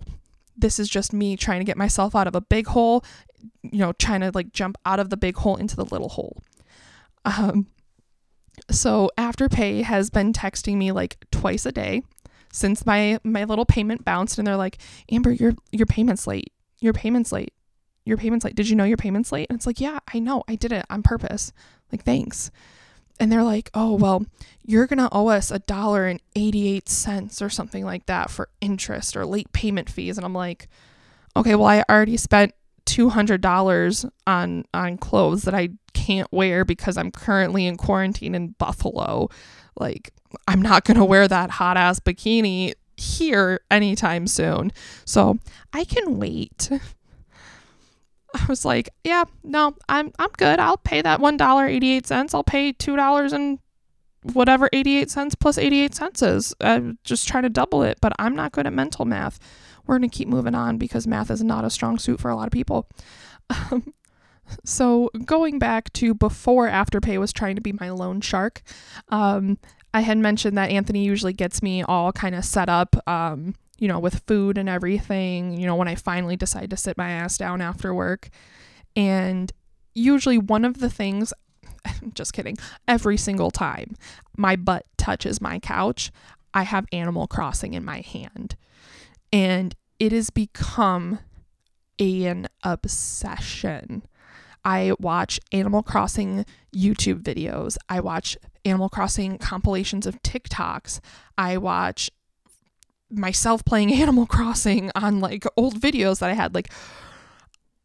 This 0.56 0.78
is 0.78 0.88
just 0.88 1.12
me 1.12 1.36
trying 1.36 1.60
to 1.60 1.64
get 1.64 1.76
myself 1.76 2.16
out 2.16 2.26
of 2.26 2.34
a 2.34 2.40
big 2.40 2.66
hole, 2.68 3.04
you 3.62 3.78
know, 3.78 3.92
trying 3.92 4.20
to 4.20 4.30
like 4.34 4.52
jump 4.52 4.76
out 4.84 5.00
of 5.00 5.10
the 5.10 5.16
big 5.16 5.36
hole 5.36 5.56
into 5.56 5.76
the 5.76 5.84
little 5.84 6.08
hole. 6.08 6.42
Um 7.24 7.66
so 8.70 9.10
Afterpay 9.16 9.82
has 9.84 10.10
been 10.10 10.32
texting 10.32 10.76
me 10.76 10.92
like 10.92 11.16
twice 11.30 11.64
a 11.64 11.72
day 11.72 12.02
since 12.52 12.86
my 12.86 13.18
my 13.22 13.44
little 13.44 13.66
payment 13.66 14.04
bounced 14.04 14.38
and 14.38 14.46
they're 14.46 14.56
like, 14.56 14.78
"Amber, 15.10 15.32
your 15.32 15.54
your 15.70 15.86
payment's 15.86 16.26
late. 16.26 16.52
Your 16.80 16.92
payment's 16.92 17.32
late. 17.32 17.52
Your 18.04 18.16
payment's 18.16 18.44
late. 18.44 18.54
Did 18.54 18.68
you 18.68 18.76
know 18.76 18.84
your 18.84 18.96
payment's 18.96 19.32
late?" 19.32 19.46
And 19.48 19.56
it's 19.56 19.66
like, 19.66 19.80
"Yeah, 19.80 19.98
I 20.12 20.18
know. 20.18 20.42
I 20.48 20.56
did 20.56 20.72
it 20.72 20.84
on 20.90 21.02
purpose. 21.02 21.52
Like, 21.92 22.04
thanks." 22.04 22.50
And 23.20 23.30
they're 23.32 23.42
like, 23.44 23.70
"Oh, 23.74 23.94
well, 23.94 24.24
you're 24.62 24.86
going 24.86 24.98
to 24.98 25.08
owe 25.12 25.28
us 25.28 25.50
a 25.50 25.58
dollar 25.60 26.06
and 26.06 26.20
88 26.36 26.88
cents 26.88 27.42
or 27.42 27.50
something 27.50 27.84
like 27.84 28.06
that 28.06 28.30
for 28.30 28.48
interest 28.60 29.16
or 29.16 29.26
late 29.26 29.52
payment 29.52 29.90
fees." 29.90 30.16
And 30.16 30.24
I'm 30.24 30.34
like, 30.34 30.68
"Okay, 31.36 31.54
well, 31.54 31.66
I 31.66 31.84
already 31.88 32.16
spent 32.16 32.54
$200 32.86 34.08
on 34.26 34.64
on 34.72 34.98
clothes 34.98 35.42
that 35.42 35.54
I 35.54 35.70
can't 35.92 36.30
wear 36.32 36.64
because 36.64 36.96
I'm 36.96 37.10
currently 37.10 37.66
in 37.66 37.76
quarantine 37.76 38.34
in 38.34 38.54
Buffalo. 38.58 39.28
Like 39.78 40.12
I'm 40.46 40.62
not 40.62 40.84
going 40.84 40.96
to 40.96 41.04
wear 41.04 41.28
that 41.28 41.50
hot 41.50 41.76
ass 41.76 42.00
bikini 42.00 42.74
here 42.96 43.60
anytime 43.70 44.26
soon. 44.26 44.72
So, 45.04 45.38
I 45.72 45.84
can 45.84 46.18
wait." 46.18 46.70
I 48.34 48.44
was 48.48 48.64
like, 48.64 48.90
"Yeah, 49.04 49.24
no, 49.42 49.76
I'm 49.88 50.12
I'm 50.18 50.30
good. 50.36 50.58
I'll 50.58 50.76
pay 50.76 51.02
that 51.02 51.20
$1.88. 51.20 52.34
I'll 52.34 52.44
pay 52.44 52.72
$2 52.72 53.32
and 53.32 53.58
whatever 54.34 54.68
88 54.72 55.10
cents 55.10 55.34
plus 55.34 55.58
88 55.58 55.94
cents 55.94 56.22
is. 56.22 56.54
I'm 56.60 56.98
just 57.04 57.26
trying 57.28 57.44
to 57.44 57.48
double 57.48 57.82
it, 57.82 57.98
but 58.00 58.12
I'm 58.18 58.34
not 58.34 58.52
good 58.52 58.66
at 58.66 58.72
mental 58.72 59.04
math 59.04 59.38
we're 59.88 59.98
to 59.98 60.08
keep 60.08 60.28
moving 60.28 60.54
on 60.54 60.78
because 60.78 61.06
math 61.06 61.30
is 61.30 61.42
not 61.42 61.64
a 61.64 61.70
strong 61.70 61.98
suit 61.98 62.20
for 62.20 62.30
a 62.30 62.36
lot 62.36 62.46
of 62.46 62.52
people. 62.52 62.88
Um, 63.50 63.94
so, 64.64 65.10
going 65.24 65.58
back 65.58 65.92
to 65.94 66.14
before 66.14 66.68
Afterpay 66.68 67.18
was 67.18 67.32
trying 67.32 67.56
to 67.56 67.62
be 67.62 67.72
my 67.72 67.90
loan 67.90 68.20
shark, 68.20 68.62
um, 69.08 69.58
I 69.92 70.02
had 70.02 70.18
mentioned 70.18 70.56
that 70.58 70.70
Anthony 70.70 71.04
usually 71.04 71.32
gets 71.32 71.62
me 71.62 71.82
all 71.82 72.12
kind 72.12 72.34
of 72.34 72.44
set 72.44 72.68
up, 72.68 72.96
um, 73.08 73.54
you 73.78 73.88
know, 73.88 73.98
with 73.98 74.22
food 74.26 74.58
and 74.58 74.68
everything, 74.68 75.56
you 75.58 75.66
know, 75.66 75.76
when 75.76 75.88
I 75.88 75.94
finally 75.94 76.36
decide 76.36 76.70
to 76.70 76.76
sit 76.76 76.98
my 76.98 77.10
ass 77.10 77.38
down 77.38 77.60
after 77.60 77.94
work. 77.94 78.28
And 78.96 79.52
usually, 79.94 80.38
one 80.38 80.64
of 80.64 80.78
the 80.78 80.90
things, 80.90 81.32
I'm 81.84 82.10
just 82.14 82.32
kidding, 82.32 82.56
every 82.86 83.16
single 83.16 83.50
time 83.50 83.96
my 84.36 84.56
butt 84.56 84.86
touches 84.96 85.40
my 85.40 85.58
couch, 85.58 86.10
I 86.54 86.62
have 86.62 86.86
Animal 86.92 87.26
Crossing 87.26 87.74
in 87.74 87.84
my 87.84 88.00
hand 88.00 88.56
and 89.32 89.74
it 89.98 90.12
has 90.12 90.30
become 90.30 91.18
an 91.98 92.48
obsession. 92.62 94.04
I 94.64 94.92
watch 94.98 95.40
Animal 95.52 95.82
Crossing 95.82 96.44
YouTube 96.74 97.22
videos. 97.22 97.76
I 97.88 98.00
watch 98.00 98.36
Animal 98.64 98.88
Crossing 98.88 99.38
compilations 99.38 100.06
of 100.06 100.22
TikToks. 100.22 101.00
I 101.36 101.56
watch 101.56 102.10
myself 103.10 103.64
playing 103.64 103.92
Animal 104.00 104.26
Crossing 104.26 104.90
on 104.94 105.20
like 105.20 105.44
old 105.56 105.80
videos 105.80 106.20
that 106.20 106.30
I 106.30 106.34
had. 106.34 106.54
Like, 106.54 106.72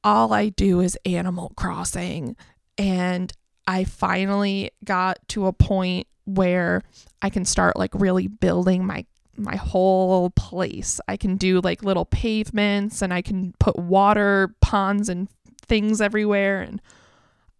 all 0.04 0.34
I 0.34 0.50
do 0.50 0.82
is 0.82 0.98
Animal 1.06 1.54
Crossing. 1.56 2.36
And 2.78 3.32
I 3.68 3.84
finally 3.84 4.72
got 4.84 5.20
to 5.30 5.48
a 5.48 5.54
point 5.54 6.08
where 6.26 6.82
I 7.22 7.30
can 7.30 7.46
start 7.46 7.78
like 7.78 7.94
really 7.94 8.28
building 8.28 8.86
my 8.86 9.06
my 9.36 9.56
whole 9.56 10.30
place. 10.32 11.00
I 11.08 11.18
can 11.18 11.38
do 11.38 11.60
like 11.62 11.84
little 11.84 12.06
pavements 12.06 13.02
and 13.02 13.12
I 13.12 13.24
can 13.24 13.54
put 13.60 13.78
water 13.78 14.54
ponds 14.62 15.10
and 15.10 15.28
things 15.66 16.02
everywhere 16.02 16.62
and 16.62 16.80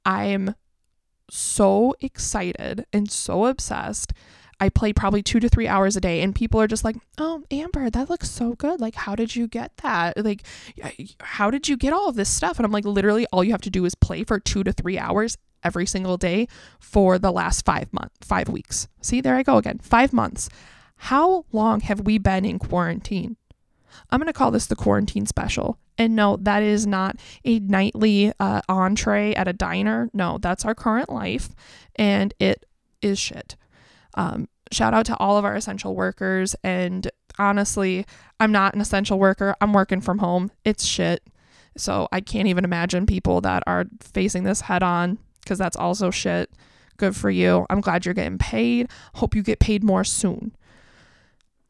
I'm 0.06 0.54
so 1.32 1.96
excited 2.00 2.86
and 2.94 3.10
so 3.10 3.46
obsessed. 3.46 4.14
I 4.60 4.70
play 4.70 4.94
probably 4.94 5.22
2 5.22 5.40
to 5.40 5.50
3 5.50 5.68
hours 5.68 5.96
a 5.96 6.02
day 6.02 6.22
and 6.22 6.34
people 6.34 6.60
are 6.62 6.68
just 6.68 6.84
like, 6.84 6.96
"Oh, 7.18 7.44
Amber, 7.52 7.90
that 7.90 8.10
looks 8.10 8.30
so 8.30 8.54
good. 8.54 8.80
Like 8.80 8.96
how 8.96 9.16
did 9.16 9.36
you 9.36 9.48
get 9.48 9.76
that? 9.78 10.24
Like 10.24 10.44
how 11.22 11.52
did 11.52 11.68
you 11.68 11.78
get 11.78 11.94
all 11.94 12.10
of 12.10 12.16
this 12.16 12.30
stuff?" 12.30 12.58
And 12.58 12.66
I'm 12.66 12.72
like, 12.72 12.86
"Literally 12.86 13.26
all 13.32 13.44
you 13.44 13.52
have 13.52 13.62
to 13.62 13.70
do 13.70 13.86
is 13.86 13.96
play 13.96 14.24
for 14.24 14.40
2 14.40 14.64
to 14.64 14.74
3 14.74 14.98
hours 14.98 15.38
every 15.64 15.86
single 15.86 16.18
day 16.18 16.48
for 16.80 17.18
the 17.18 17.32
last 17.32 17.66
5 17.66 17.92
months, 17.94 18.16
5 18.22 18.50
weeks." 18.50 18.88
See, 19.02 19.22
there 19.22 19.36
I 19.36 19.44
go 19.44 19.58
again. 19.58 19.80
5 19.80 20.14
months. 20.14 20.50
How 20.96 21.46
long 21.52 21.82
have 21.82 22.02
we 22.02 22.18
been 22.18 22.46
in 22.46 22.60
quarantine? 22.60 23.36
I'm 24.10 24.20
going 24.20 24.28
to 24.28 24.34
call 24.34 24.52
this 24.52 24.68
the 24.68 24.76
quarantine 24.76 25.26
special. 25.26 25.78
And 25.98 26.16
no, 26.16 26.38
that 26.38 26.64
is 26.64 26.88
not 26.88 27.18
a 27.46 27.60
nightly 27.60 28.32
uh, 28.40 28.62
entree 28.68 29.34
at 29.36 29.48
a 29.48 29.54
diner. 29.54 30.10
No, 30.14 30.38
that's 30.40 30.66
our 30.66 30.74
current 30.74 31.10
life, 31.10 31.50
and 31.96 32.34
it 32.40 32.66
is 33.02 33.20
shit. 33.20 33.56
Um, 34.16 34.48
shout 34.72 34.94
out 34.94 35.06
to 35.08 35.18
all 35.18 35.38
of 35.38 35.46
our 35.46 35.56
essential 35.56 35.96
workers. 35.96 36.56
And 36.64 37.10
honestly, 37.38 38.06
I'm 38.40 38.52
not 38.52 38.74
an 38.74 38.82
essential 38.82 39.20
worker. 39.20 39.56
I'm 39.62 39.74
working 39.74 40.02
from 40.02 40.20
home. 40.20 40.52
It's 40.66 40.86
shit. 40.86 41.24
So 41.78 42.08
I 42.12 42.22
can't 42.22 42.48
even 42.48 42.66
imagine 42.66 43.06
people 43.06 43.42
that 43.42 43.64
are 43.66 43.86
facing 44.00 44.44
this 44.44 44.62
head 44.62 44.84
on 44.84 45.18
because 45.42 45.58
that's 45.58 45.78
also 45.78 46.12
shit. 46.12 46.52
Good 46.98 47.16
for 47.16 47.30
you. 47.30 47.66
I'm 47.70 47.82
glad 47.82 48.06
you're 48.06 48.14
getting 48.14 48.38
paid. 48.38 48.90
Hope 49.16 49.36
you 49.36 49.42
get 49.42 49.60
paid 49.60 49.84
more 49.84 50.04
soon. 50.04 50.56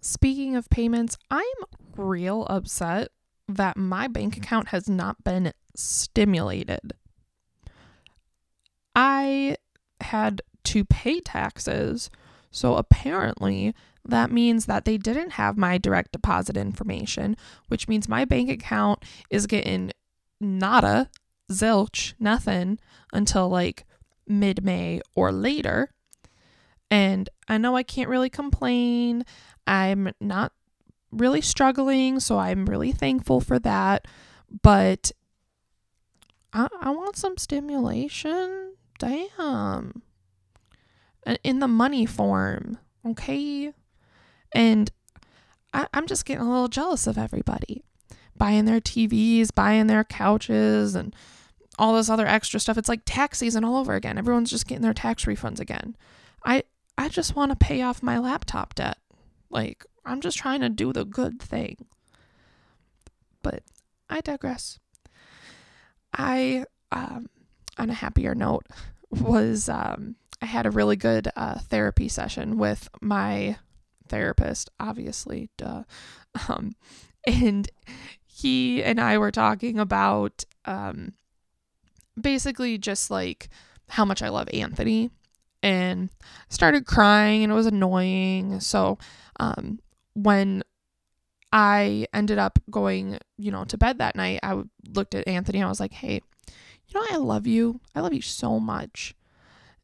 Speaking 0.01 0.55
of 0.57 0.69
payments, 0.69 1.17
I'm 1.31 1.45
real 1.95 2.45
upset 2.49 3.09
that 3.47 3.77
my 3.77 4.07
bank 4.07 4.35
account 4.35 4.69
has 4.69 4.89
not 4.89 5.23
been 5.23 5.53
stimulated. 5.75 6.93
I 8.95 9.57
had 10.01 10.41
to 10.65 10.85
pay 10.85 11.19
taxes, 11.21 12.09
so 12.53 12.75
apparently 12.75 13.73
that 14.05 14.31
means 14.31 14.67
that 14.67 14.85
they 14.85 14.97
didn't 14.97 15.31
have 15.31 15.57
my 15.57 15.77
direct 15.77 16.11
deposit 16.11 16.55
information, 16.55 17.35
which 17.67 17.87
means 17.87 18.07
my 18.07 18.25
bank 18.25 18.49
account 18.49 19.03
is 19.29 19.47
getting 19.47 19.91
nada, 20.39 21.09
zilch, 21.51 22.13
nothing 22.19 22.79
until 23.11 23.49
like 23.49 23.85
mid 24.27 24.63
May 24.63 25.01
or 25.15 25.31
later. 25.31 25.89
And 26.91 27.29
I 27.47 27.57
know 27.57 27.75
I 27.75 27.83
can't 27.83 28.09
really 28.09 28.29
complain. 28.29 29.25
I'm 29.65 30.11
not 30.21 30.51
really 31.11 31.41
struggling, 31.41 32.19
so 32.19 32.37
I'm 32.37 32.65
really 32.65 32.91
thankful 32.91 33.41
for 33.41 33.57
that. 33.59 34.05
But 34.61 35.11
I, 36.51 36.67
I 36.81 36.91
want 36.91 37.15
some 37.15 37.37
stimulation. 37.37 38.75
Damn. 38.99 40.03
In 41.43 41.59
the 41.59 41.67
money 41.67 42.05
form, 42.05 42.77
okay? 43.05 43.73
And 44.51 44.91
I, 45.73 45.87
I'm 45.93 46.07
just 46.07 46.25
getting 46.25 46.45
a 46.45 46.49
little 46.49 46.67
jealous 46.67 47.07
of 47.07 47.17
everybody 47.17 47.83
buying 48.35 48.65
their 48.65 48.81
TVs, 48.81 49.53
buying 49.53 49.87
their 49.87 50.03
couches, 50.03 50.95
and 50.95 51.15
all 51.79 51.95
this 51.95 52.09
other 52.09 52.27
extra 52.27 52.59
stuff. 52.59 52.77
It's 52.77 52.89
like 52.89 53.01
tax 53.05 53.39
season 53.39 53.63
all 53.63 53.77
over 53.77 53.93
again. 53.93 54.17
Everyone's 54.17 54.49
just 54.49 54.67
getting 54.67 54.81
their 54.81 54.93
tax 54.93 55.25
refunds 55.25 55.59
again. 55.59 55.95
I 56.43 56.63
I 56.97 57.09
just 57.09 57.35
want 57.35 57.51
to 57.51 57.55
pay 57.55 57.81
off 57.81 58.03
my 58.03 58.19
laptop 58.19 58.75
debt. 58.75 58.97
Like, 59.49 59.85
I'm 60.05 60.21
just 60.21 60.37
trying 60.37 60.61
to 60.61 60.69
do 60.69 60.93
the 60.93 61.05
good 61.05 61.41
thing. 61.41 61.85
But 63.41 63.63
I 64.09 64.21
digress. 64.21 64.79
I, 66.13 66.65
um, 66.91 67.29
on 67.77 67.89
a 67.89 67.95
happier 67.95 68.35
note, 68.35 68.67
was 69.09 69.69
um, 69.69 70.15
I 70.43 70.45
had 70.45 70.65
a 70.65 70.71
really 70.71 70.97
good 70.97 71.29
uh, 71.37 71.59
therapy 71.59 72.09
session 72.09 72.57
with 72.57 72.89
my 72.99 73.55
therapist, 74.09 74.69
obviously, 74.77 75.49
duh. 75.57 75.83
Um, 76.49 76.73
and 77.27 77.69
he 78.25 78.83
and 78.83 78.99
I 78.99 79.19
were 79.19 79.29
talking 79.29 79.77
about 79.77 80.43
um, 80.65 81.13
basically 82.19 82.79
just 82.79 83.11
like 83.11 83.49
how 83.87 84.03
much 84.03 84.23
I 84.23 84.29
love 84.29 84.49
Anthony 84.51 85.11
and 85.61 86.09
started 86.49 86.87
crying 86.87 87.43
and 87.43 87.51
it 87.51 87.55
was 87.55 87.67
annoying. 87.67 88.59
So 88.61 88.97
um, 89.39 89.79
when 90.15 90.63
I 91.53 92.07
ended 92.13 92.39
up 92.39 92.57
going, 92.71 93.19
you 93.37 93.51
know, 93.51 93.63
to 93.65 93.77
bed 93.77 93.99
that 93.99 94.15
night, 94.15 94.39
I 94.41 94.63
looked 94.89 95.13
at 95.13 95.27
Anthony 95.27 95.59
and 95.59 95.67
I 95.67 95.69
was 95.69 95.79
like, 95.79 95.93
hey, 95.93 96.21
you 96.87 96.99
know, 96.99 97.05
I 97.11 97.17
love 97.17 97.45
you. 97.45 97.79
I 97.93 98.01
love 98.01 98.13
you 98.13 98.23
so 98.23 98.59
much. 98.59 99.15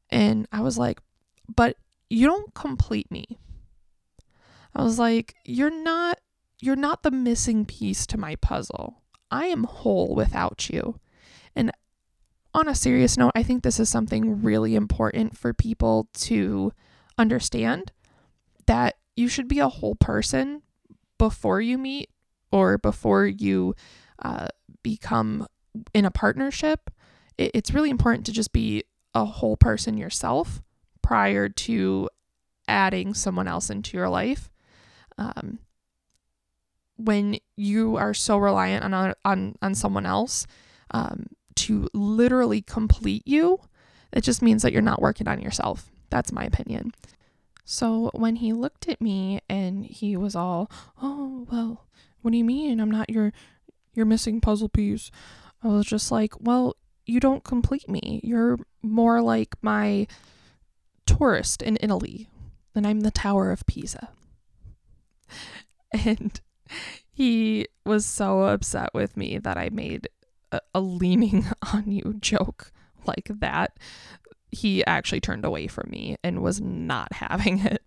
And 0.10 0.48
I 0.52 0.62
was 0.62 0.78
like, 0.78 1.00
but 1.54 1.78
you 2.10 2.28
don't 2.28 2.54
complete 2.54 3.10
me. 3.12 3.38
I 4.76 4.84
was 4.84 5.00
like, 5.00 5.36
you're 5.46 5.70
not 5.70 6.20
you're 6.62 6.76
not 6.76 7.04
the 7.04 7.12
missing 7.12 7.66
piece 7.66 8.06
to 8.08 8.18
my 8.18 8.36
puzzle. 8.36 9.02
I 9.32 9.46
am 9.46 9.64
whole 9.64 10.14
without 10.14 10.70
you. 10.70 11.00
And 11.56 11.72
on 12.54 12.68
a 12.68 12.76
serious 12.76 13.18
note, 13.18 13.32
I 13.36 13.44
think 13.44 13.64
this 13.64 13.80
is 13.80 13.90
something 13.90 14.42
really 14.42 14.76
important 14.76 15.38
for 15.38 15.54
people 15.54 16.10
to 16.14 16.74
understand 17.18 17.92
that 18.66 18.96
you 19.16 19.28
should 19.28 19.48
be 19.48 19.60
a 19.60 19.70
whole 19.70 19.96
person 19.96 20.64
before 21.18 21.62
you 21.62 21.78
meet 21.78 22.10
or 22.52 22.78
before 22.78 23.26
you 23.26 23.76
uh, 24.20 24.48
become 24.84 25.48
in 25.94 26.06
a 26.06 26.12
partnership. 26.12 26.90
It, 27.38 27.52
it's 27.54 27.74
really 27.74 27.90
important 27.90 28.26
to 28.26 28.32
just 28.32 28.52
be 28.52 28.84
a 29.14 29.26
whole 29.26 29.58
person 29.58 29.98
yourself 29.98 30.62
prior 31.02 31.50
to 31.50 32.10
adding 32.68 33.14
someone 33.14 33.48
else 33.48 33.70
into 33.70 33.98
your 33.98 34.10
life. 34.10 34.50
Um, 35.18 35.60
when 36.98 37.40
you 37.56 37.96
are 37.96 38.14
so 38.14 38.38
reliant 38.38 38.84
on 38.84 39.14
on 39.26 39.56
on 39.62 39.74
someone 39.76 40.06
else 40.06 40.46
um, 40.92 41.28
to 41.56 41.90
literally 41.94 42.62
complete 42.62 43.24
you, 43.26 43.60
it 44.12 44.22
just 44.22 44.42
means 44.42 44.62
that 44.62 44.74
you're 44.74 44.82
not 44.82 45.02
working 45.02 45.28
on 45.28 45.42
yourself. 45.42 45.90
That's 46.10 46.32
my 46.32 46.44
opinion. 46.44 46.94
So 47.66 48.10
when 48.14 48.38
he 48.38 48.52
looked 48.52 48.88
at 48.88 49.00
me 49.00 49.42
and 49.50 49.86
he 49.86 50.18
was 50.18 50.36
all, 50.36 50.70
"Oh, 51.02 51.48
well, 51.52 51.86
what 52.22 52.32
do 52.32 52.38
you 52.38 52.44
mean? 52.44 52.80
I'm 52.80 52.92
not 52.92 53.10
your 53.10 53.32
your 53.94 54.06
missing 54.06 54.42
puzzle 54.42 54.70
piece." 54.70 55.12
I 55.64 55.68
was 55.68 55.86
just 55.86 56.12
like, 56.12 56.34
"Well, 56.40 56.76
you 57.06 57.20
don't 57.20 57.44
complete 57.44 57.90
me. 57.90 58.22
You're 58.24 58.60
more 58.82 59.22
like 59.22 59.56
my 59.62 60.08
tourist 61.06 61.62
in 61.62 61.78
Italy, 61.82 62.30
and 62.76 62.86
I'm 62.86 63.02
the 63.02 63.12
Tower 63.12 63.52
of 63.52 63.66
Pisa." 63.66 64.10
And 65.92 66.40
he 67.12 67.68
was 67.84 68.06
so 68.06 68.44
upset 68.44 68.92
with 68.94 69.18
me 69.18 69.40
that 69.40 69.58
I 69.58 69.70
made 69.70 70.08
a, 70.52 70.62
a 70.76 70.82
leaning 70.82 71.48
on 71.74 71.90
you 71.90 72.16
joke 72.20 72.72
like 73.08 73.32
that 73.40 73.78
he 74.52 74.86
actually 74.86 75.20
turned 75.20 75.46
away 75.46 75.68
from 75.68 75.90
me 75.90 76.18
and 76.24 76.42
was 76.42 76.60
not 76.60 77.14
having 77.14 77.60
it. 77.60 77.84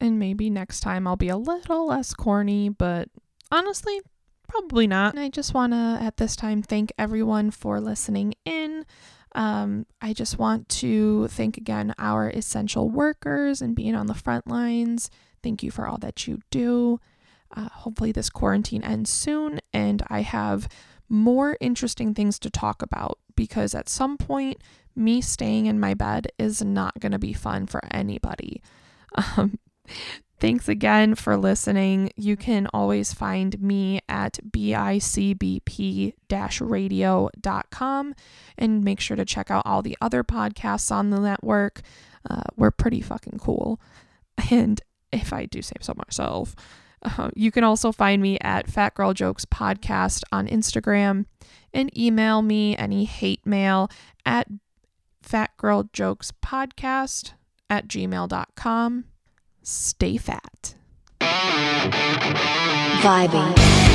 And 0.00 0.18
maybe 0.18 0.48
next 0.48 0.80
time 0.80 1.06
I'll 1.06 1.16
be 1.16 1.28
a 1.28 1.36
little 1.36 1.86
less 1.88 2.14
corny, 2.14 2.68
but 2.68 3.08
honestly, 3.52 4.00
probably 4.48 4.86
not. 4.86 5.14
And 5.14 5.22
I 5.22 5.28
just 5.28 5.54
want 5.54 5.72
to, 5.72 5.98
at 6.00 6.16
this 6.16 6.34
time, 6.36 6.62
thank 6.62 6.92
everyone 6.98 7.50
for 7.50 7.80
listening 7.80 8.34
in. 8.44 8.86
Um, 9.34 9.86
I 10.00 10.12
just 10.12 10.38
want 10.38 10.68
to 10.80 11.28
thank 11.28 11.56
again 11.56 11.94
our 11.98 12.28
essential 12.30 12.88
workers 12.88 13.62
and 13.62 13.76
being 13.76 13.94
on 13.94 14.06
the 14.06 14.14
front 14.14 14.46
lines. 14.46 15.10
Thank 15.42 15.62
you 15.62 15.70
for 15.70 15.86
all 15.86 15.98
that 15.98 16.26
you 16.26 16.40
do. 16.50 17.00
Uh, 17.54 17.68
hopefully, 17.72 18.12
this 18.12 18.30
quarantine 18.30 18.84
ends 18.84 19.10
soon 19.10 19.60
and 19.72 20.02
I 20.08 20.22
have 20.22 20.68
more 21.08 21.56
interesting 21.60 22.14
things 22.14 22.38
to 22.38 22.50
talk 22.50 22.82
about 22.82 23.18
because 23.34 23.74
at 23.74 23.88
some 23.88 24.16
point, 24.16 24.58
me 24.94 25.20
staying 25.20 25.66
in 25.66 25.80
my 25.80 25.94
bed 25.94 26.28
is 26.38 26.62
not 26.62 26.98
going 27.00 27.12
to 27.12 27.18
be 27.18 27.32
fun 27.32 27.66
for 27.66 27.80
anybody. 27.90 28.62
Um, 29.36 29.58
thanks 30.40 30.68
again 30.68 31.14
for 31.14 31.36
listening. 31.36 32.10
You 32.16 32.36
can 32.36 32.66
always 32.72 33.12
find 33.12 33.60
me 33.60 34.00
at 34.08 34.38
bicbp 34.50 36.14
radio.com 36.60 38.14
and 38.58 38.84
make 38.84 39.00
sure 39.00 39.16
to 39.16 39.24
check 39.24 39.50
out 39.50 39.62
all 39.66 39.82
the 39.82 39.98
other 40.00 40.24
podcasts 40.24 40.90
on 40.90 41.10
the 41.10 41.20
network. 41.20 41.82
Uh, 42.28 42.42
we're 42.56 42.70
pretty 42.70 43.00
fucking 43.00 43.38
cool. 43.38 43.80
And 44.50 44.80
if 45.12 45.34
I 45.34 45.44
do 45.44 45.60
say 45.60 45.74
so 45.82 45.92
myself, 45.94 46.56
uh, 47.02 47.30
you 47.34 47.50
can 47.50 47.62
also 47.62 47.92
find 47.92 48.22
me 48.22 48.38
at 48.40 48.70
Fat 48.70 48.94
Girl 48.94 49.12
Jokes 49.12 49.44
Podcast 49.44 50.22
on 50.32 50.46
Instagram 50.46 51.26
and 51.74 51.98
email 51.98 52.40
me 52.40 52.74
any 52.76 53.04
hate 53.04 53.44
mail 53.44 53.90
at 54.24 54.48
fatgirljokespodcast 55.22 57.32
at 57.68 57.86
gmail.com. 57.86 59.04
Stay 59.62 60.16
fat. 60.16 60.74
Vibing. 63.02 63.89